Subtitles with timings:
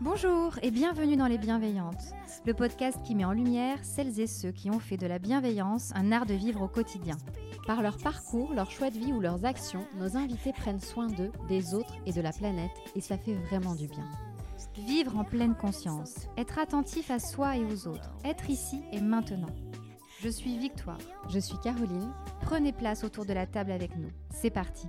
[0.00, 2.14] Bonjour et bienvenue dans Les Bienveillantes,
[2.46, 5.90] le podcast qui met en lumière celles et ceux qui ont fait de la bienveillance
[5.96, 7.16] un art de vivre au quotidien.
[7.66, 11.32] Par leur parcours, leur choix de vie ou leurs actions, nos invités prennent soin d'eux,
[11.48, 14.04] des autres et de la planète et ça fait vraiment du bien.
[14.86, 19.54] Vivre en pleine conscience, être attentif à soi et aux autres, être ici et maintenant.
[20.20, 20.98] Je suis Victoire.
[21.28, 22.12] Je suis Caroline.
[22.40, 24.10] Prenez place autour de la table avec nous.
[24.30, 24.88] C'est parti.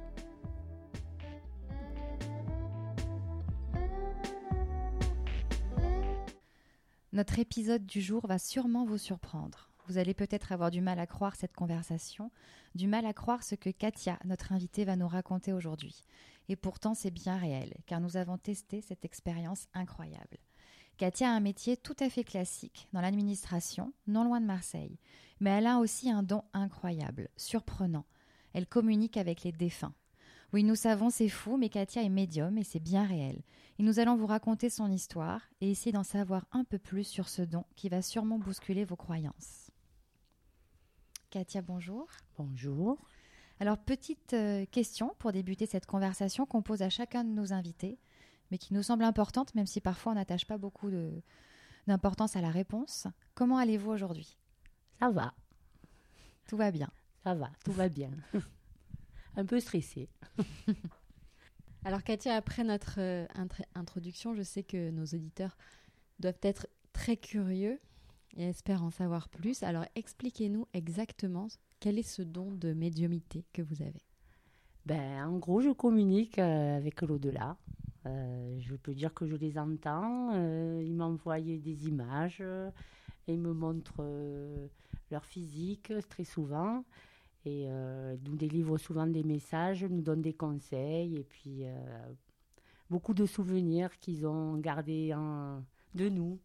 [7.20, 9.70] Notre épisode du jour va sûrement vous surprendre.
[9.88, 12.32] Vous allez peut-être avoir du mal à croire cette conversation,
[12.76, 16.06] du mal à croire ce que Katia, notre invitée, va nous raconter aujourd'hui.
[16.48, 20.38] Et pourtant, c'est bien réel, car nous avons testé cette expérience incroyable.
[20.96, 24.98] Katia a un métier tout à fait classique, dans l'administration, non loin de Marseille.
[25.42, 28.06] Mais elle a aussi un don incroyable, surprenant.
[28.54, 29.94] Elle communique avec les défunts.
[30.52, 33.42] Oui, nous savons, c'est fou, mais Katia est médium et c'est bien réel.
[33.78, 37.30] Et nous allons vous raconter son histoire et essayer d'en savoir un peu plus sur
[37.30, 39.70] ce don qui va sûrement bousculer vos croyances.
[41.30, 42.08] Katia, bonjour.
[42.38, 42.98] Bonjour.
[43.60, 48.00] Alors, petite euh, question pour débuter cette conversation qu'on pose à chacun de nos invités,
[48.50, 50.90] mais qui nous semble importante, même si parfois on n'attache pas beaucoup
[51.86, 53.06] d'importance à la réponse.
[53.36, 54.38] Comment allez-vous aujourd'hui?
[55.00, 55.34] Ça va,
[56.48, 56.90] Tout va bien.
[57.24, 58.10] ça va, tout va bien.
[59.36, 60.10] Un peu stressée.
[61.86, 63.26] Alors Katia, après notre euh,
[63.76, 65.58] introduction, je sais que nos auditeurs
[66.20, 67.80] doivent être très curieux
[68.36, 69.64] et espèrent en savoir plus.
[69.64, 71.48] Alors expliquez-nous exactement
[71.80, 74.04] quel est ce don de médiumité que vous avez.
[74.86, 77.58] Ben, en gros, je communique euh, avec l'au-delà.
[78.06, 80.32] Euh, je peux dire que je les entends.
[80.34, 82.42] euh, ils m'envoient des images.
[83.28, 84.68] et ils me montrent euh,
[85.12, 86.84] leur physique très souvent.
[87.46, 91.16] Et euh, nous délivrent souvent des messages, nous donnent des conseils.
[91.18, 91.72] Et puis, euh,
[92.90, 95.64] beaucoup de souvenirs qu'ils ont gardés en-
[95.96, 96.38] de nous.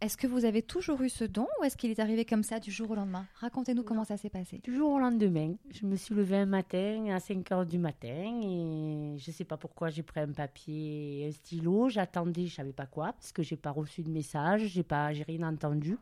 [0.00, 2.60] Est-ce que vous avez toujours eu ce don ou est-ce qu'il est arrivé comme ça
[2.60, 3.24] du jour au lendemain?
[3.36, 4.60] Racontez-nous comment ça s'est passé.
[4.62, 8.40] Du jour au lendemain, je me suis levée un matin à 5 heures du matin
[8.42, 11.88] et je ne sais pas pourquoi j'ai pris un papier et un stylo.
[11.88, 15.22] J'attendais, je ne savais pas quoi, parce que j'ai pas reçu de message, pas, j'ai
[15.22, 15.96] rien entendu.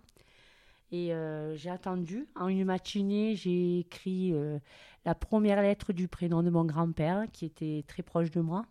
[0.93, 2.29] Et euh, j'ai attendu.
[2.37, 4.59] En une matinée, j'ai écrit euh,
[5.07, 8.67] la première lettre du prénom de mon grand-père, qui était très proche de moi.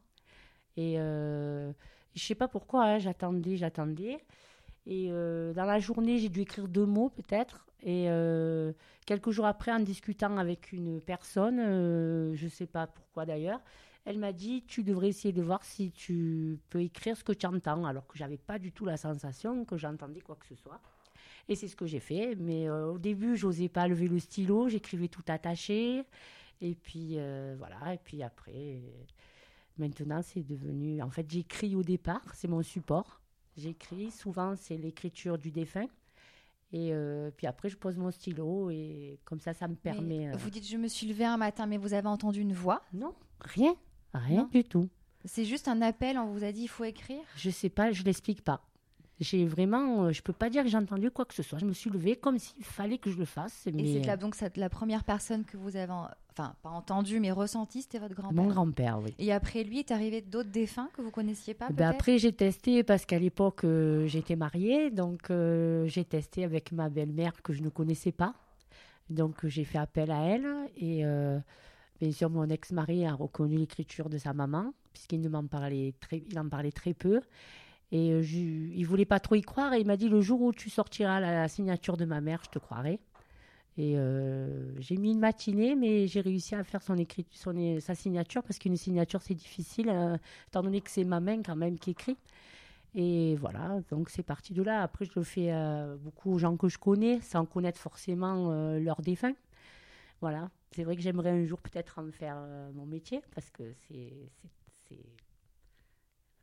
[0.77, 1.71] Et euh,
[2.13, 4.23] je ne sais pas pourquoi, hein, j'attendais, j'attendais.
[4.85, 7.67] Et dans la journée, j'ai dû écrire deux mots peut-être.
[7.83, 8.07] Et
[9.05, 11.59] quelques jours après, en discutant avec une personne,
[12.35, 13.61] je ne sais pas pourquoi d'ailleurs,
[14.05, 17.45] elle m'a dit Tu devrais essayer de voir si tu peux écrire ce que tu
[17.45, 20.81] entends, alors que j'avais pas du tout la sensation que j'entendais quoi que ce soit.
[21.49, 22.35] Et c'est ce que j'ai fait.
[22.35, 26.03] Mais euh, au début, j'osais pas lever le stylo, j'écrivais tout attaché.
[26.61, 27.93] Et puis euh, voilà.
[27.93, 28.81] Et puis après,
[29.77, 31.01] maintenant, c'est devenu.
[31.01, 33.21] En fait, j'écris au départ, c'est mon support.
[33.57, 35.87] J'écris, souvent c'est l'écriture du défunt.
[36.73, 40.27] Et euh, puis après, je pose mon stylo et comme ça, ça me permet.
[40.29, 42.81] Mais Vous dites je me suis levée un matin, mais vous avez entendu une voix?
[42.93, 43.75] Non, rien,
[44.13, 44.49] rien Non.
[44.53, 44.87] du tout.
[45.25, 47.21] C'est juste un appel, on vous a dit il faut écrire?
[47.35, 48.63] Je sais pas, je l'explique pas.
[49.21, 51.59] J'ai vraiment, euh, je peux pas dire que j'ai entendu quoi que ce soit.
[51.59, 53.67] Je me suis levée comme s'il fallait que je le fasse.
[53.67, 57.31] Et c'est là donc la première personne que vous avez, en- enfin pas entendue, mais
[57.31, 58.43] ressentie, c'était votre grand-père.
[58.43, 59.13] mon grand-père, oui.
[59.19, 62.83] Et après lui est arrivé d'autres défunts que vous connaissiez pas Ben après, j'ai testé
[62.83, 64.89] parce qu'à l'époque, euh, j'étais mariée.
[64.89, 68.33] Donc, euh, j'ai testé avec ma belle-mère que je ne connaissais pas.
[69.11, 70.47] Donc, j'ai fait appel à elle.
[70.77, 71.37] Et euh,
[71.99, 76.23] bien sûr, mon ex-mari a reconnu l'écriture de sa maman, puisqu'il ne m'en parlait très,
[76.27, 77.21] il en parlait très peu.
[77.91, 79.73] Et euh, je, il voulait pas trop y croire.
[79.73, 82.49] Et il m'a dit le jour où tu sortiras la, signature de ma mère, je
[82.49, 82.99] te croirai.
[83.77, 87.95] Et euh, j'ai mis une matinée, mais j'ai réussi à faire son écrit, son, sa
[87.95, 90.17] signature, parce qu'une signature, c'est difficile, euh,
[90.47, 92.17] étant donné que c'est ma main quand même qui écrit.
[92.95, 94.83] Et voilà, donc c'est parti de là.
[94.83, 99.01] Après, je le fais euh, beaucoup aux gens que je connais, sans connaître forcément leurs
[99.01, 99.33] défunts.
[100.21, 102.37] Voilà, c'est vrai que j'aimerais un jour peut-être en faire
[102.73, 104.29] mon métier, parce que c'est-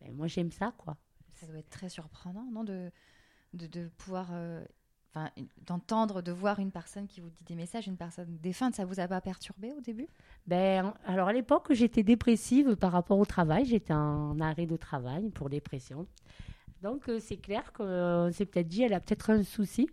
[0.00, 0.96] ben, moi, j'aime ça, quoi.
[1.40, 2.90] Ça doit être très surprenant, non, de,
[3.52, 4.64] de, pouvoir, euh,
[5.66, 8.74] d'entendre, de voir une personne qui vous dit des messages, une personne défunte.
[8.74, 10.08] Ça vous a pas perturbé au début?
[10.46, 13.66] Ben, alors à l'époque, j'étais dépressive par rapport au travail.
[13.66, 16.06] J'étais en arrêt de travail pour dépression.
[16.82, 19.88] Donc euh, c'est clair qu'on s'est peut-être dit, elle a peut-être un souci.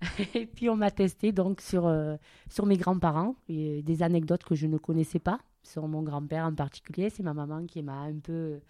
[0.34, 2.16] Et puis on m'a testé donc sur, euh,
[2.48, 7.10] sur mes grands-parents, des anecdotes que je ne connaissais pas, sur mon grand-père en particulier.
[7.10, 8.60] C'est ma maman qui m'a un peu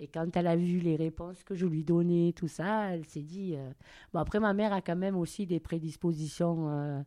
[0.00, 3.22] Et quand elle a vu les réponses que je lui donnais, tout ça, elle s'est
[3.22, 3.54] dit.
[3.56, 3.70] euh,
[4.12, 6.68] Bon, après, ma mère a quand même aussi des prédispositions.
[6.70, 7.02] euh,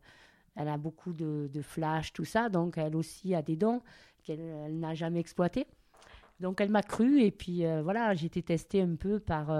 [0.56, 2.48] elle a beaucoup de, de flash, tout ça.
[2.48, 3.82] Donc, elle aussi a des dons
[4.24, 5.66] qu'elle elle n'a jamais exploités.
[6.40, 7.22] Donc, elle m'a cru.
[7.22, 9.50] Et puis, euh, voilà, j'ai été testée un peu par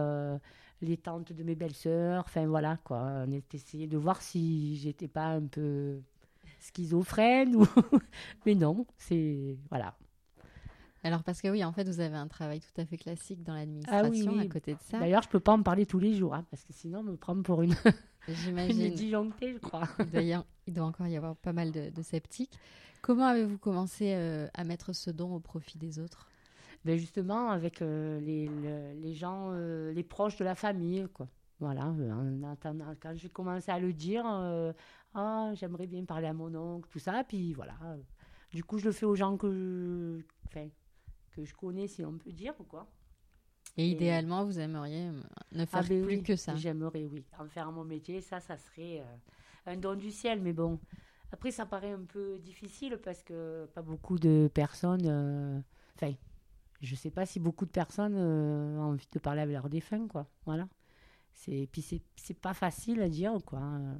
[0.82, 2.25] les tantes de mes belles-sœurs.
[2.26, 2.99] Enfin, voilà, quoi.
[3.26, 6.00] On a essayé de voir si j'étais pas un peu
[6.61, 7.56] schizophrène.
[7.56, 7.67] Ou...
[8.46, 9.56] Mais non, c'est.
[9.70, 9.96] Voilà.
[11.06, 13.55] Alors parce que oui, en fait, vous avez un travail tout à fait classique dans
[13.55, 14.99] l'administration Ah oui, à côté de ça.
[14.99, 17.17] D'ailleurs, je peux pas en parler tous les jours, hein, parce que sinon, on me
[17.17, 17.75] prend pour une,
[18.29, 18.94] une J'imagine.
[18.94, 19.82] disjonctée, je crois.
[20.14, 22.58] a- il doit encore y avoir pas mal de, de sceptiques.
[23.03, 26.26] Comment avez-vous commencé euh, à mettre ce don au profit des autres?
[26.85, 31.29] Ben justement, avec euh, les, le- les gens, euh, les proches de la famille, quoi.
[31.61, 34.25] Voilà, en attendant, quand j'ai commencé à le dire,
[35.14, 37.75] ah, j'aimerais bien parler à mon oncle, tout ça, puis voilà.
[38.53, 40.69] Du coup, je le fais aux gens que je, enfin,
[41.37, 42.88] que je connais, si on peut dire, quoi.
[43.77, 45.21] Et Et- idéalement, vous aimeriez euh,
[45.53, 46.55] ne faire ben plus oui, que ça.
[46.56, 47.25] J'aimerais, oui.
[47.38, 49.17] En faire mon métier, ça, ça serait euh,
[49.73, 50.41] un don du ciel.
[50.41, 50.81] Mais bon,
[51.33, 55.06] après, ça paraît un peu difficile parce que pas beaucoup de personnes.
[55.06, 55.61] euh,
[55.97, 56.12] Enfin,
[56.81, 60.09] je sais pas si beaucoup de personnes euh, ont envie de parler avec leurs défunts,
[60.09, 60.27] quoi.
[60.47, 60.69] Voilà.
[61.32, 63.61] C'est puis c'est pas facile à dire, quoi.
[63.61, 63.94] euh.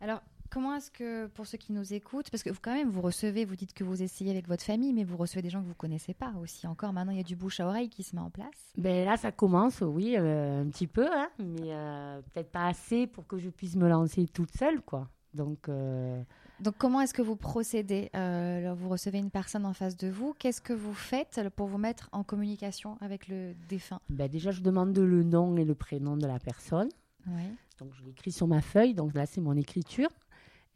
[0.00, 0.20] Alors,
[0.50, 3.44] comment est-ce que, pour ceux qui nous écoutent, parce que vous, quand même, vous recevez,
[3.44, 5.74] vous dites que vous essayez avec votre famille, mais vous recevez des gens que vous
[5.74, 6.66] connaissez pas aussi.
[6.66, 8.72] Encore maintenant, il y a du bouche à oreille qui se met en place.
[8.76, 13.06] Ben là, ça commence, oui, euh, un petit peu, hein, mais euh, peut-être pas assez
[13.06, 15.08] pour que je puisse me lancer toute seule, quoi.
[15.34, 15.68] Donc.
[15.68, 16.22] euh,
[16.60, 20.34] Donc, comment est-ce que vous procédez Euh, Vous recevez une personne en face de vous.
[20.38, 24.00] Qu'est-ce que vous faites pour vous mettre en communication avec le défunt?
[24.08, 26.88] Ben déjà, je demande le nom et le prénom de la personne.
[27.26, 27.42] Oui.
[27.78, 30.08] Donc je l'écris sur ma feuille, donc là c'est mon écriture.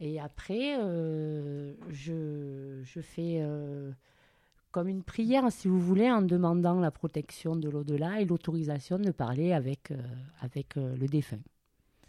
[0.03, 3.91] Et après, euh, je, je fais euh,
[4.71, 9.11] comme une prière, si vous voulez, en demandant la protection de l'au-delà et l'autorisation de
[9.11, 9.97] parler avec, euh,
[10.41, 11.37] avec le défunt.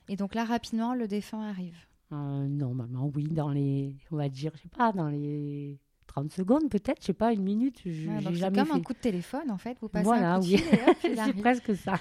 [0.08, 1.76] Et donc là, rapidement, le défunt arrive.
[2.10, 5.78] Normalement, oui, dans les, on va dire, je sais pas, dans les
[6.08, 8.72] 30 secondes peut-être, je sais pas, une minute, je Ah, donc c'est comme fait.
[8.74, 9.78] un coup de téléphone, en fait.
[9.80, 10.58] Vous passez Voilà, un coup de oui.
[10.58, 11.94] fil et hop, il c'est presque ça.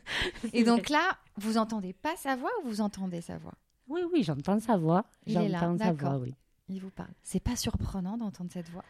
[0.54, 3.52] Et donc là, vous entendez pas sa voix ou vous entendez sa voix?
[3.88, 5.04] Oui, oui, j'entends sa voix.
[5.26, 6.34] J'entends sa voix, oui.
[6.68, 7.10] Il vous parle.
[7.22, 8.84] C'est pas surprenant d'entendre cette voix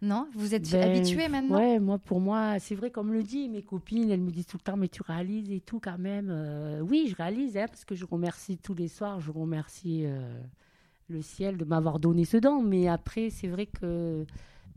[0.00, 3.48] Non Vous êtes Ben, habitué maintenant Ouais, moi, pour moi, c'est vrai, comme le dit,
[3.48, 6.28] mes copines, elles me disent tout le temps, mais tu réalises et tout quand même.
[6.30, 10.40] Euh, oui, je réalise, hein, parce que je remercie tous les soirs, je remercie euh,
[11.08, 12.62] le ciel de m'avoir donné ce don.
[12.62, 14.24] Mais après, c'est vrai que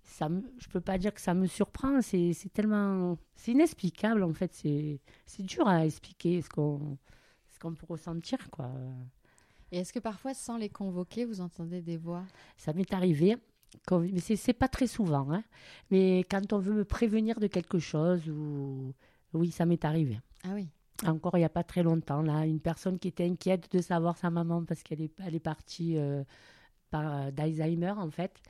[0.04, 2.02] ça me, je peux pas dire que ça me surprend.
[2.02, 3.18] C'est tellement.
[3.38, 4.54] C'est inexplicable, en fait.
[4.54, 6.98] C'est c'est dur à expliquer ce qu'on
[7.52, 8.70] ce qu'on peut ressentir, quoi.
[9.74, 12.24] Et est-ce que parfois, sans les convoquer, vous entendez des voix?
[12.58, 13.38] Ça m'est arrivé,
[13.88, 15.32] quand- mais c'est pas très souvent.
[15.34, 15.44] hein.
[15.90, 18.94] Mais quand on veut me prévenir de quelque chose, ou...
[19.34, 20.20] oui, ça m'est arrivé.
[20.44, 20.70] Ah oui.
[21.08, 24.16] Encore il n'y a pas très longtemps, là, une personne qui était inquiète de savoir
[24.16, 26.24] sa maman parce qu'elle est, elle est partie euh,
[26.92, 28.44] par- d'Alzheimer, en fait.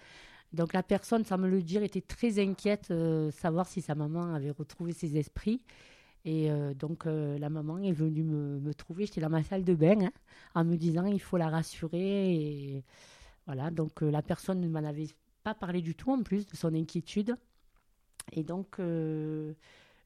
[0.52, 4.34] Donc la personne, sans me le dire, était très inquiète de savoir si sa maman
[4.36, 5.62] avait retrouvé ses esprits.
[6.26, 9.76] Et euh, donc euh, la maman est venue me, trouver, j'étais dans ma salle de
[9.76, 10.12] bain, hein,
[10.56, 12.34] en me disant il faut la rassurer.
[12.34, 12.84] Et
[13.46, 15.10] voilà, donc euh, la personne ne m'en avait
[15.44, 17.36] pas parlé du tout en plus de son inquiétude.
[18.32, 19.54] Et donc je,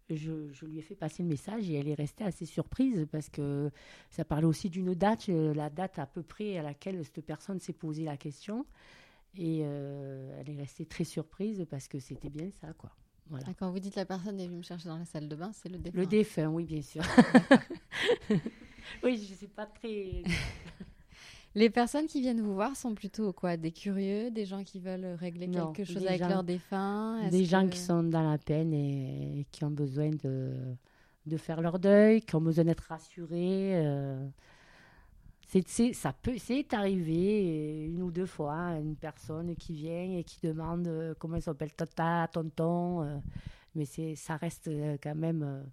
[0.09, 3.69] je lui ai fait passer le message et elle est restée assez surprise parce que
[4.09, 7.73] ça parlait aussi d'une date, la date à peu près à laquelle cette personne s'est
[7.73, 8.65] posé la question.
[9.35, 12.91] Et elle est restée très surprise parce que c'était bien ça, quoi.
[13.29, 13.45] Voilà.
[13.49, 15.51] Ah, Quand vous dites la personne est venue me chercher dans la salle de bain,
[15.53, 15.97] c'est le défunt.
[15.99, 17.01] Le défunt, oui, bien sûr.
[19.03, 20.23] oui, je ne sais pas très.
[21.55, 23.57] Les personnes qui viennent vous voir sont plutôt quoi?
[23.57, 27.27] Des curieux, des gens qui veulent régler Non, quelque chose avec gens- leur défunt?
[27.31, 30.53] Des gens qui sont dans la peine et, et qui ont besoin de,
[31.25, 33.71] de faire leur deuil, qui ont besoin d'être rassurés.
[33.75, 34.27] euh.
[35.47, 40.25] C'est, ça peut, c'est arrivé euh, une ou deux fois, une personne qui vient et
[40.25, 43.01] qui demande euh, comment il s'appelle tata, tonton.
[43.03, 43.17] euh,
[43.73, 44.69] mais c'est, ça reste
[45.01, 45.63] quand même,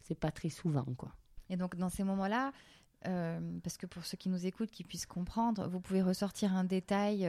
[0.00, 1.12] c'est pas très souvent, quoi.
[1.50, 2.52] Et donc, dans ces moments-là,
[3.02, 7.28] parce que pour ceux qui nous écoutent, qui puissent comprendre, vous pouvez ressortir un détail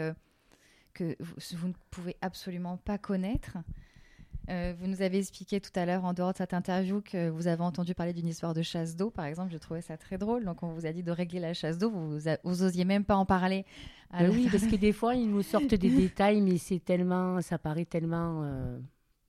[0.94, 3.58] que vous ne pouvez absolument pas connaître.
[4.50, 7.48] Euh, vous nous avez expliqué tout à l'heure, en dehors de cette interview, que vous
[7.48, 9.52] avez entendu parler d'une histoire de chasse d'eau, par exemple.
[9.54, 10.44] Je trouvais ça très drôle.
[10.44, 11.90] Donc, on vous a dit de régler la chasse d'eau.
[11.90, 13.66] Vous, vous, a- vous osiez même pas en parler.
[14.12, 17.58] Ben oui, parce que des fois, ils nous sortent des détails, mais c'est tellement, ça
[17.58, 18.78] paraît tellement, euh,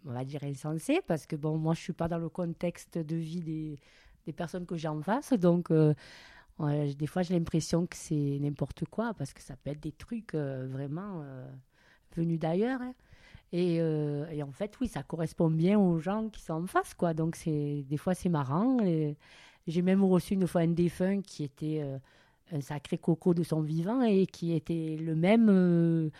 [0.04, 3.16] on va dire, insensé, parce que bon, moi, je suis pas dans le contexte de
[3.16, 3.78] vie des,
[4.26, 5.94] des personnes que j'ai en face, donc euh,
[6.98, 10.34] des fois, j'ai l'impression que c'est n'importe quoi, parce que ça peut être des trucs
[10.34, 11.24] vraiment
[12.16, 12.80] venus d'ailleurs.
[12.82, 12.94] hein.
[13.52, 16.94] Et, euh, et en fait, oui, ça correspond bien aux gens qui sont en face,
[16.94, 17.14] quoi.
[17.14, 18.80] Donc, c'est, des fois, c'est marrant.
[18.80, 19.16] Et
[19.66, 21.98] j'ai même reçu une fois un défunt qui était euh,
[22.52, 26.10] un sacré coco de son vivant et qui était le même euh,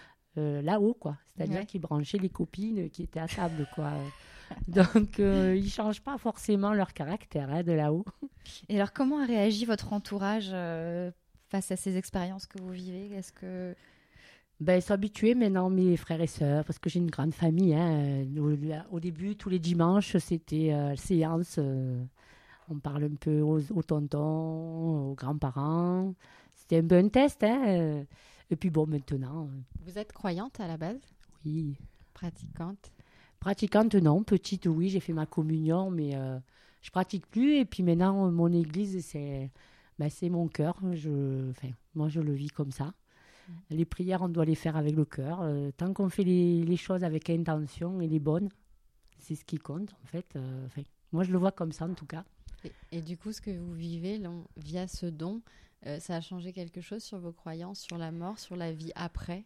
[0.62, 1.16] là-haut, quoi.
[1.36, 1.66] C'est-à-dire Ouais.
[1.66, 3.90] qu'il branchait les copines qui étaient à table, quoi.
[4.68, 8.04] Donc, euh, ils changent pas forcément leur caractère hein, de là-haut.
[8.68, 11.10] Et alors, comment a réagi votre entourage euh,
[11.48, 13.12] face à ces expériences que vous vivez?
[13.16, 13.74] Est-ce que
[14.60, 17.74] Ben, habitués maintenant, mes frères et sœurs, parce que j'ai une grande famille.
[17.74, 18.24] hein.
[18.38, 21.56] Au, au début, tous les dimanches, c'était euh, séance.
[21.58, 22.02] euh,
[22.70, 26.14] on parle un peu aux, aux tontons, aux grands-parents.
[26.56, 27.42] C'était un peu un test.
[27.44, 27.64] Hein.
[27.68, 28.04] euh.
[28.50, 31.00] Et puis bon, maintenant, euh, Vous êtes croyante à la base?
[31.44, 31.76] oui.
[32.14, 32.92] Pratiquante?
[33.40, 34.22] Pratiquante, non.
[34.22, 36.38] Petite, oui, j'ai fait ma communion, mais euh,
[36.80, 37.56] je pratique plus.
[37.56, 39.50] Et puis maintenant, mon église, c'est
[39.98, 40.78] ben, mon cœur.
[40.92, 42.94] Je, enfin, moi, je le vis comme ça.
[43.70, 45.40] Les prières, on doit les faire avec le cœur.
[45.42, 48.48] Euh, tant qu'on fait les, les choses avec intention et les bonnes,
[49.18, 50.26] c'est ce qui compte, en fait.
[50.36, 50.66] Euh,
[51.12, 52.24] moi, je le vois comme ça, en tout cas.
[52.64, 55.42] Et, et du coup, ce que vous vivez là, via ce don,
[55.86, 58.92] euh, ça a changé quelque chose sur vos croyances, sur la mort, sur la vie
[58.94, 59.44] après?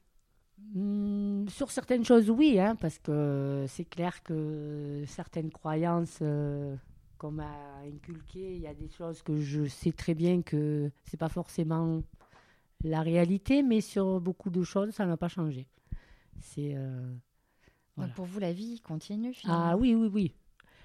[0.74, 6.76] Hmm, sur certaines choses, oui, hein, parce que c'est clair que certaines croyances euh,
[7.16, 11.16] qu'on m'a inculquées, il y a des choses que je sais très bien que c'est
[11.16, 12.02] pas forcément
[12.84, 15.66] la réalité, mais sur beaucoup de choses, ça n'a pas changé.
[16.40, 17.12] C'est euh,
[17.96, 18.08] Voilà.
[18.08, 19.70] donc pour vous, la vie continue finalement?
[19.70, 20.34] ah oui, oui, oui.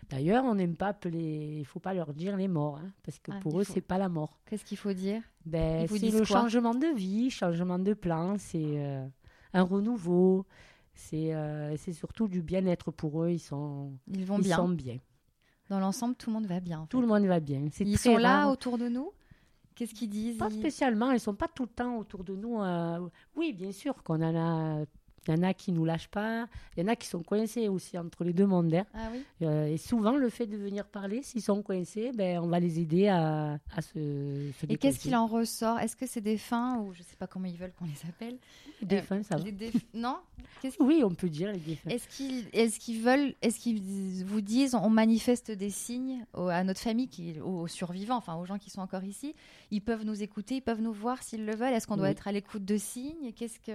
[0.10, 3.32] D'ailleurs, on n'aime pas appeler, il faut pas leur dire les morts, hein, parce que
[3.32, 4.38] Ah, pour eux, faut- c'est pas la mort.
[4.46, 5.22] Qu'est-ce qu'il faut dire?
[5.46, 9.08] Ben, c'est le changement de vie, changement de plan, c'est euh,
[9.54, 10.46] un renouveau,
[10.94, 13.30] c'est euh, c'est surtout du bien-être pour eux.
[13.32, 14.58] Ils sont, Ils vont ils bien.
[14.58, 14.98] sont bien.
[15.70, 16.82] Dans l'ensemble, tout le monde va bien.
[16.82, 17.62] en Tout le monde va bien.
[17.80, 18.52] Ils très sont là rare.
[18.52, 19.12] autour de nous?
[19.76, 20.38] Qu'est-ce qu'ils disent?
[20.38, 22.62] Pas spécialement, ils sont pas tout le temps autour de nous.
[22.62, 24.36] euh, Oui, bien sûr qu'on en
[24.82, 24.86] a.
[25.28, 26.48] Il y en a qui nous lâchent pas.
[26.76, 28.74] Il y en a qui sont coincés aussi entre les deux mondes.
[28.74, 28.86] hein.
[28.94, 32.48] Ah oui Euh, et souvent, le fait de venir parler, s'ils sont coincés, ben, on
[32.48, 33.94] va les aider à, à se,
[34.60, 35.80] se Et qu'est-ce qu'il en ressort?
[35.80, 38.38] Est-ce que c'est des fins ou je sais pas comment ils veulent qu'on les appelle?
[38.82, 39.44] Des euh, fins, ça va.
[39.44, 40.18] Déf- Non?
[40.80, 41.90] Oui, on peut dire les défunts.
[41.90, 43.82] Est-ce qu'ils est veulent, est-ce qu'ils
[44.26, 48.58] vous disent, on manifeste des signes à notre famille, qui, aux, survivants, enfin aux gens
[48.58, 49.36] qui sont encore ici,
[49.72, 51.74] ils peuvent nous écouter, ils peuvent nous voir s'ils le veulent?
[51.74, 53.32] Est-ce qu'on doit être à l'écoute de signes?
[53.36, 53.72] Qu'est-ce que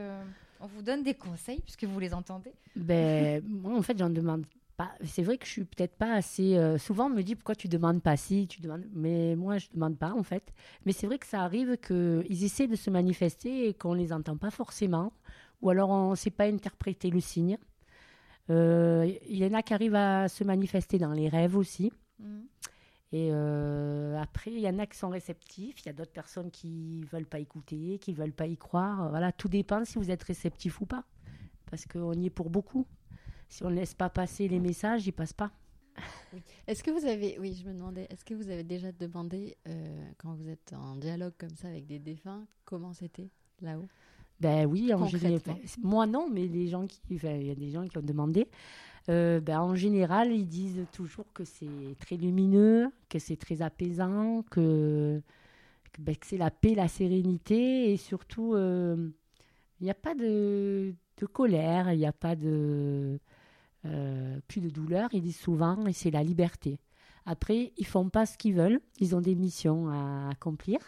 [0.60, 4.44] on vous donne des conseils puisque vous les entendez Ben, moi, en fait, j'en demande
[4.76, 4.92] pas.
[5.04, 6.56] C'est vrai que je suis peut-être pas assez.
[6.56, 8.84] euh, souvent, on me dit pourquoi tu demandes pas si, tu demandes.
[8.94, 10.52] Mais moi, je demande pas, en fait.
[10.86, 14.36] Mais c'est vrai que ça arrive qu'ils essaient de se manifester et qu'on les entend
[14.36, 15.12] pas forcément.
[15.62, 17.58] Ou alors, on ne sait pas interpréter le signe.
[18.50, 21.92] Euh, Il y en a qui arrivent à se manifester dans les rêves aussi.
[23.10, 26.50] Et euh, après, il y en a qui sont réceptifs, il y a d'autres personnes
[26.50, 29.08] qui veulent pas écouter, qui veulent pas y croire.
[29.08, 31.04] Voilà, tout dépend si vous êtes réceptif ou pas,
[31.70, 32.86] parce qu'on y est pour beaucoup.
[33.48, 35.50] Si on ne laisse pas passer les messages, ils passent pas.
[36.66, 40.10] Est-ce que vous avez, oui, je me demandais, est-ce que vous avez déjà demandé, euh,
[40.18, 43.30] quand vous êtes en dialogue comme ça avec des défunts, comment c'était
[43.62, 43.88] là-haut?
[44.38, 45.40] Ben oui, en général.
[45.82, 48.46] Moi non, mais les gens qui, enfin, il y a des gens qui ont demandé.
[49.08, 54.42] Euh, ben, en général, ils disent toujours que c'est très lumineux, que c'est très apaisant,
[54.50, 55.22] que,
[55.98, 59.08] ben, c'est la paix, la sérénité et surtout, euh,
[59.80, 60.94] il n'y a pas de,
[61.32, 63.18] colère, il n'y a pas de
[63.86, 65.08] euh, plus de douleur.
[65.12, 66.78] Ils disent souvent et c'est la liberté.
[67.24, 70.80] Après, ils font pas ce qu'ils veulent, ils ont des missions à accomplir,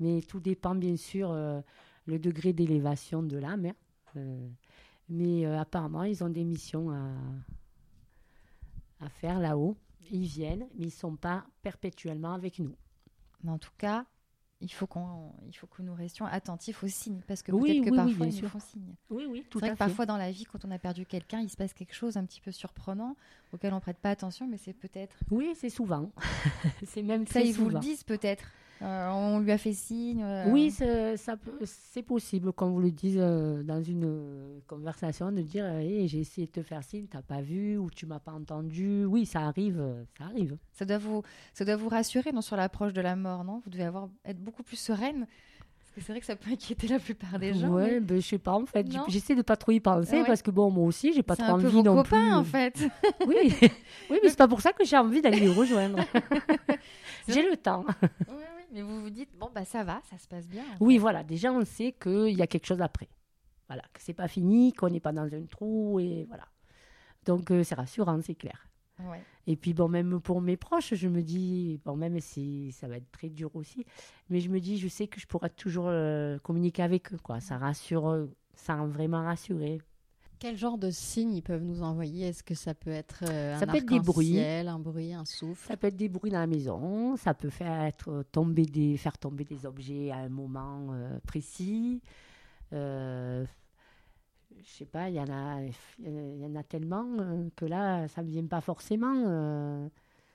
[0.00, 1.32] mais tout dépend bien sûr.
[2.06, 3.66] le degré d'élévation de l'âme.
[3.66, 4.20] hein.
[5.08, 7.10] Mais euh, apparemment, ils ont des missions à,
[9.04, 9.76] à faire là-haut.
[10.10, 12.74] Ils viennent, mais ils ne sont pas perpétuellement avec nous.
[13.42, 14.04] Mais en tout cas,
[14.60, 17.84] il faut qu'on, il faut que nous restions attentifs aux signes parce que Oui, peut-être
[17.84, 18.94] que oui, parfois ils nous font signe.
[19.10, 19.84] Oui, oui, tout C'est vrai à que fait.
[19.86, 22.24] parfois dans la vie, quand on a perdu quelqu'un, il se passe quelque chose un
[22.24, 23.16] petit peu surprenant
[23.52, 26.10] auquel on prête pas attention, mais c'est peut-être Oui, c'est souvent.
[26.86, 28.44] c'est même ça très ils vous le disent peut-être.
[28.84, 30.22] Euh, on lui a fait signe.
[30.22, 36.06] euh, Oui, c'est- possible, qu'on vous le dise euh, dans une conversation, de dire Hey,
[36.06, 39.04] j'ai essayé de te faire signe, t'as pas vu ou tu m'as pas entendu.
[39.06, 39.82] Oui, ça arrive,
[40.18, 40.58] ça arrive.
[40.72, 41.22] Ça doit vous,
[41.54, 43.62] ça doit vous rassurer non, sur l'approche de la mort, non?
[43.64, 45.26] Vous devez avoir, être beaucoup plus sereine.
[45.78, 47.68] Parce que c'est vrai que ça peut inquiéter la plupart des gens.
[47.68, 48.86] ouais, mais ben, je sais pas en fait.
[49.08, 50.26] J'essaie de pas trop y penser ouais.
[50.26, 52.32] parce que bon, moi aussi, j'ai pas c'est trop un peu vos non copains plus.
[52.34, 52.78] en fait.
[53.26, 53.54] Oui,
[54.10, 56.04] oui mais c'est pas pour ça que j'ai envie d'aller les rejoindre.
[57.28, 57.84] j'ai le temps.
[58.28, 60.62] oui, mais vous vous dites, bon, bah ça va, ça se passe bien.
[60.62, 63.08] en Oui, voilà, déjà on sait qu'il y a quelque chose après.
[63.68, 66.46] Voilà, que c'est pas fini, qu'on n'est pas dans un trou et voilà.
[67.24, 68.68] Donc euh, c'est rassurant, c'est clair.
[69.00, 69.22] Ouais.
[69.46, 72.96] Et puis bon, même pour mes proches, je me dis, bon, même si ça va
[72.96, 73.84] être très dur aussi,
[74.28, 77.40] mais je me dis, je sais que je pourrai toujours euh, communiquer avec eux, quoi.
[77.40, 79.80] Ça rassure, ça vraiment rassuré.
[80.38, 82.28] Quel genre de signes ils peuvent nous envoyer?
[82.28, 84.40] Est-ce que ça peut être euh, Ça un peut être des bruits.
[84.40, 85.66] un bruit, un souffle?
[85.68, 89.16] Ça peut être des bruits dans la maison, ça peut faire être tomber des, faire
[89.16, 92.02] tomber des objets à un moment euh, précis.
[92.72, 93.44] Euh,
[94.62, 95.60] je sais pas, il y en a,
[95.98, 99.90] il y en a tellement euh, que là, ça ne vient pas forcément.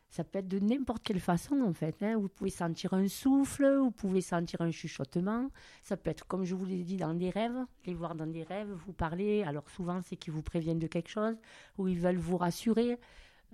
[0.09, 2.01] Ça peut être de n'importe quelle façon en fait.
[2.01, 2.17] hein.
[2.17, 5.49] Vous pouvez sentir un souffle, vous pouvez sentir un chuchotement.
[5.83, 7.65] Ça peut être, comme je vous l'ai dit, dans des rêves.
[7.85, 9.43] Les voir dans des rêves, vous parler.
[9.43, 11.35] Alors souvent, c'est qu'ils vous préviennent de quelque chose
[11.77, 12.97] ou ils veulent vous rassurer.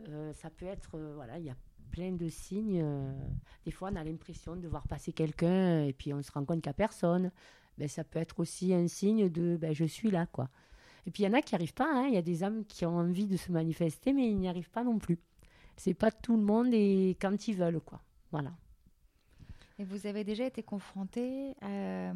[0.09, 1.55] Euh, ça peut être, euh, voilà, il y a
[1.91, 2.81] plein de signes.
[2.81, 3.13] euh,
[3.65, 6.62] des fois, on a l'impression de voir passer quelqu'un et puis on se rend compte
[6.62, 7.31] qu'il n'y a personne.
[7.77, 10.25] Ben, ça peut être aussi un signe de ben, je suis là.
[10.25, 10.50] quoi.
[11.05, 11.88] Et puis il y en a qui n'y arrivent pas.
[11.89, 12.07] hein.
[12.07, 14.71] Il y a des âmes qui ont envie de se manifester, mais ils n'y arrivent
[14.71, 15.19] pas non plus.
[15.77, 17.82] C'est pas tout le monde et quand ils veulent.
[17.82, 18.01] quoi.
[18.32, 18.53] Voilà.
[19.77, 22.12] Et vous avez déjà été confronté à,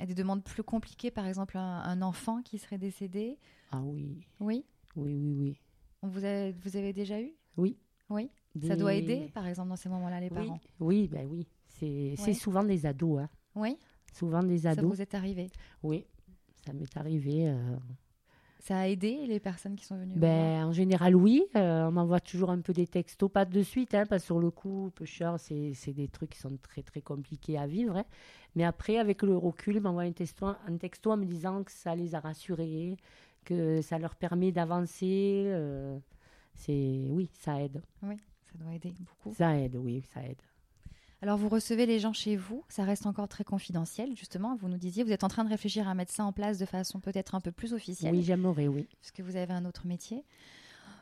[0.00, 3.38] à des demandes plus compliquées, par exemple un, un enfant qui serait décédé?
[3.70, 4.64] Ah oui, Oui?
[4.96, 5.60] Oui, oui, oui.
[6.02, 7.32] On vous, avez, vous avez déjà eu?
[7.56, 7.78] Oui.
[8.10, 8.30] Oui?
[8.66, 10.60] Ça doit aider, par exemple, dans ces moments-là, les Oui, parents?
[10.78, 11.46] Oui, ben oui.
[11.68, 12.34] C'est Oui.
[12.34, 13.20] souvent des ados.
[13.20, 13.28] hein.
[13.56, 13.76] Oui?
[14.12, 14.84] Souvent des Ça ados.
[14.94, 15.50] vous est arrivé?
[15.82, 16.06] Oui,
[16.64, 17.48] ça m'est arrivé.
[17.48, 17.76] euh,
[18.66, 21.44] Ça a aidé les personnes qui sont venues Ben, en général, oui.
[21.54, 24.38] Euh, on m'envoie toujours un peu des textos, pas de suite, hein, parce que sur
[24.40, 27.94] le coup, pêcheur, c'est c'est des trucs qui sont très, très compliqués à vivre.
[27.98, 28.06] hein.
[28.56, 31.72] Mais après, avec le recul, ils m'envoient un texto, un texto en me disant que
[31.72, 32.96] ça les a rassurés,
[33.44, 35.42] que ça leur permet d'avancer.
[35.48, 35.98] euh,
[36.54, 37.82] c'est Oui, ça aide.
[38.00, 39.34] Ça doit aider beaucoup.
[39.36, 40.40] Ça aide, oui, ça aide.
[41.24, 44.56] Alors, vous recevez les gens chez vous, ça reste encore très confidentiel, justement.
[44.56, 46.66] Vous nous disiez, vous êtes en train de réfléchir à mettre ça en place de
[46.66, 48.14] façon peut-être un peu plus officielle.
[48.14, 48.86] Oui, j'aimerais, oui.
[49.00, 50.22] puisque vous avez un autre métier.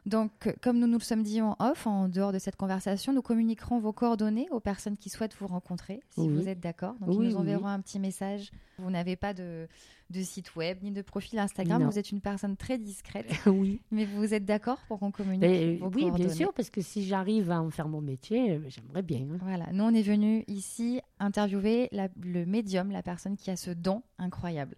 [0.05, 3.13] Donc, euh, comme nous nous le sommes dit en off, en dehors de cette conversation,
[3.13, 6.29] nous communiquerons vos coordonnées aux personnes qui souhaitent vous rencontrer, si Oui.
[6.29, 6.95] vous êtes d'accord.
[7.01, 8.51] Donc, ils nous oui, enverront un petit message.
[8.79, 9.69] Vous n'avez pas de,
[10.11, 11.83] de site web ni de profil Instagram.
[11.83, 11.89] Non.
[11.89, 13.81] Vous êtes une personne très discrète, oui.
[13.93, 17.05] mais vous êtes d'accord pour qu'on communique Ben, vos oui, bien sûr, parce que si
[17.05, 19.21] j'arrive à en faire mon métier, euh, j'aimerais bien.
[19.33, 19.39] hein.
[19.41, 23.71] Voilà, nous on est venu ici interviewer la- le médium, la personne qui a ce
[23.71, 24.75] don incroyable.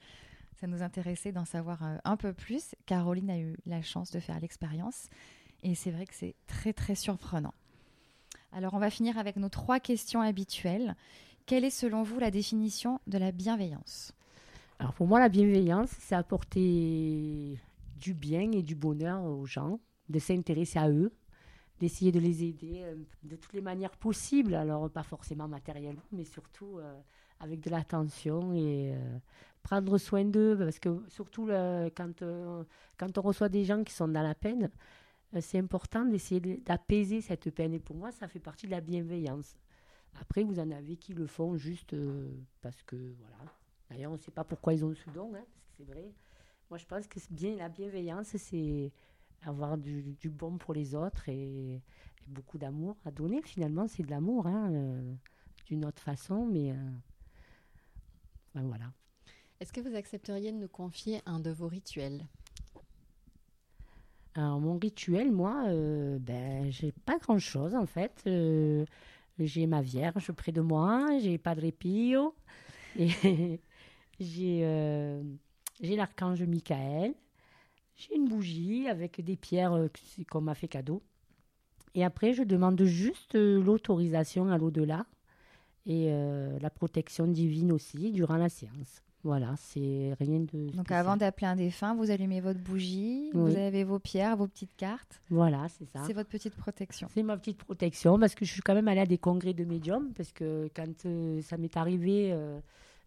[0.61, 2.75] Ça nous intéressait d'en savoir euh, un peu plus.
[2.87, 5.09] Caroline a eu la chance de faire l'expérience
[5.63, 7.55] et c'est vrai que c'est très très surprenant.
[8.53, 10.95] Alors on va finir avec nos trois questions habituelles.
[11.47, 14.13] Quelle est selon vous la définition de la bienveillance?
[14.79, 17.59] Alors pour moi, la bienveillance, c'est apporter
[17.97, 21.13] du bien et du bonheur aux gens, de s'intéresser à eux,
[21.81, 24.55] d'essayer de les aider euh, de toutes les manières possibles.
[24.55, 27.01] Alors pas forcément matériellement, mais surtout euh,
[27.41, 28.95] avec de l'attention et
[29.65, 30.57] prendre soin d'eux.
[30.57, 31.47] Parce que surtout
[31.97, 32.63] quand, euh,
[32.97, 34.71] quand on reçoit des gens qui sont dans la peine,
[35.35, 37.75] euh, c'est important d'essayer de- d'apaiser cette peine.
[37.75, 39.57] Et pour moi, ça fait partie de la bienveillance.
[40.21, 43.53] Après, vous en avez qui le font juste euh, parce que, voilà.
[43.91, 46.13] D'ailleurs, on ne sait pas pourquoi ils ont ce don, hein, parce que c'est vrai.
[46.71, 48.93] Moi, je pense que bien, la bienveillance, c'est
[49.43, 51.83] avoir du, bon pour les autres et,
[52.27, 53.43] beaucoup d'amour à donner.
[53.43, 54.71] Finalement, c'est de l'amour, hein,
[55.67, 56.75] d'une autre façon, mais
[58.55, 58.87] ben voilà.
[59.61, 62.27] Est-ce que vous accepteriez de nous confier un de vos rituels?
[64.35, 68.23] Alors, mon rituel, moi, euh, ben, j'ai pas grand-chose, en fait.
[68.27, 68.85] Euh,
[69.39, 72.35] j'ai ma Vierge près de moi, j'ai Padre Pio,
[72.99, 73.61] et
[74.21, 75.23] j'ai euh,
[75.81, 77.15] j'ai l'archange Michael,
[77.97, 79.89] j'ai une bougie avec des pierres euh,
[80.31, 81.03] qu'on m'a fait cadeau.
[81.95, 85.07] Et après, je demande juste l'autorisation à l'au-delà
[85.87, 86.11] et
[86.61, 89.04] la protection divine aussi durant la séance.
[89.25, 90.71] Voilà, c'est rien de.
[90.77, 94.77] Donc avant d'appeler un défunt, vous allumez votre bougie, vous avez vos pierres, vos petites
[94.77, 95.21] cartes.
[95.31, 96.01] Voilà, c'est ça.
[96.07, 97.09] C'est votre petite protection.
[97.13, 99.65] C'est ma petite protection parce que je suis quand même allée à des congrès de
[99.65, 102.61] médium parce que quand euh, ça m'est arrivé, euh,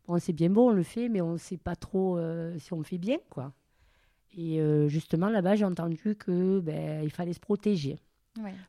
[0.07, 2.73] bon, c'est bien beau, on le fait, mais on ne sait pas trop euh, si
[2.73, 3.53] on le fait bien, quoi.
[4.35, 7.99] Et euh, justement, là-bas, j'ai entendu que ben, il fallait se protéger.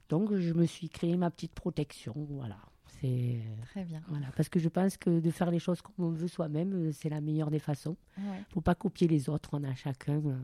[0.08, 2.56] Donc, je me suis créé ma petite protection, voilà.
[3.00, 4.02] C'est très bien.
[4.08, 6.92] voilà, parce que je pense que de faire les choses comme on veut soi-même, euh,
[6.92, 7.96] c'est la meilleure des façons.
[8.16, 9.50] Ouais, Faut pas copier les autres.
[9.52, 10.37] On a chacun, euh,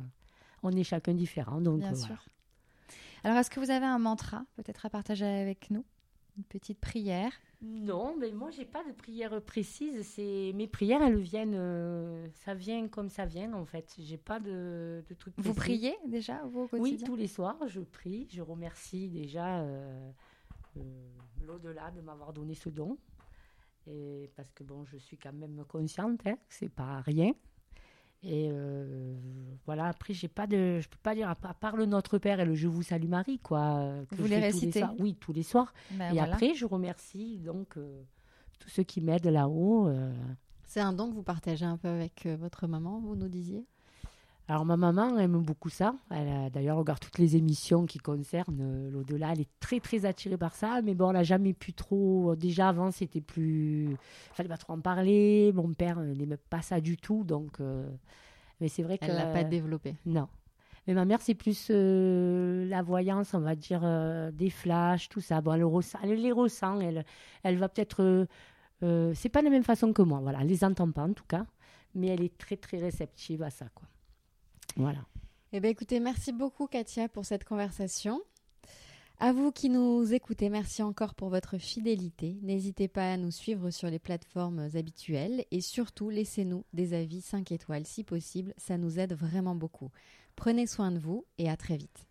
[0.62, 1.60] on est chacun différent.
[1.60, 2.24] Donc bien euh, sûr.
[3.24, 5.84] Alors, est-ce que vous avez un mantra peut-être à partager avec nous?
[6.36, 7.32] Une petite prière?
[7.62, 10.06] Non, mais moi, j'ai pas de prière précise.
[10.06, 13.94] C'est mes prières, elles viennent, euh, ça vient comme ça vient en fait.
[13.98, 15.32] J'ai pas de, de truc.
[15.38, 18.28] Vous priez déjà, vous, au Oui, tous les soirs, je prie.
[18.30, 20.10] Je remercie déjà euh,
[21.42, 22.96] l'au-delà de m'avoir donné ce don.
[23.86, 27.32] Et parce que bon, je suis quand même consciente, hein, que c'est pas rien.
[28.22, 29.14] Et euh,
[29.66, 32.46] voilà, après, j'ai pas de, je peux pas dire, à part- le Notre Père et
[32.46, 33.60] le Je vous salue Marie, quoi.
[33.80, 34.94] euh, que Vous je les tous récitez soirs.
[34.98, 35.74] Oui, tous les soirs.
[35.90, 36.32] Ben Et voilà.
[36.32, 38.02] après, je remercie donc euh,
[38.58, 39.88] tous ceux qui m'aident là-haut.
[39.88, 40.14] euh.
[40.64, 43.66] C'est un don que vous partagez un peu avec euh, votre maman, vous nous disiez?
[44.46, 45.94] Alors ma maman aime beaucoup ça.
[46.10, 49.32] Elle a- d'ailleurs regarde toutes les émissions qui concernent euh, l'au-delà.
[49.32, 52.36] Elle est très très attirée par ça, mais bon, elle n'a jamais pu trop.
[52.36, 53.96] Déjà avant, c'était plus,
[54.34, 55.50] fallait pas trop en parler.
[55.54, 57.58] Mon père euh, n'aimait pas ça du tout, donc.
[57.60, 57.88] euh,
[58.60, 59.96] Mais c'est vrai Elle que l'a pas développé.
[60.04, 60.28] non.
[60.86, 65.22] Mais ma mère, c'est plus euh, la voyance, on va dire, euh, des flashs, tout
[65.22, 65.40] ça.
[65.40, 66.78] Bon, elle, ressent- elle les ressent.
[66.80, 67.06] Elle,
[67.42, 68.02] elle va peut-être.
[68.02, 68.26] Euh,
[68.82, 70.18] euh, c'est pas de la même façon que moi.
[70.20, 71.46] Voilà, elle les entend pas en tout cas,
[71.94, 73.88] mais elle est très très réceptive à ça, quoi.
[74.76, 75.04] Voilà.
[75.52, 78.20] Eh bien, écoutez, merci beaucoup, Katia, pour cette conversation.
[79.20, 82.36] À vous qui nous écoutez, merci encore pour votre fidélité.
[82.42, 87.52] N'hésitez pas à nous suivre sur les plateformes habituelles et surtout, laissez-nous des avis 5
[87.52, 88.52] étoiles si possible.
[88.56, 89.90] Ça nous aide vraiment beaucoup.
[90.34, 92.08] Prenez soin de vous et à très vite.